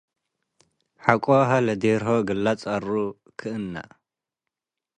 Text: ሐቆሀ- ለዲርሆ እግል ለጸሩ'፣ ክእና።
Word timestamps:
ሐቆሀ- 1.03 1.65
ለዲርሆ 1.65 2.07
እግል 2.19 2.39
ለጸሩ'፣ 2.45 2.93
ክእና። 3.39 3.73